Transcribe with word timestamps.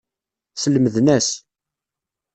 Slemden-as. 0.61 1.29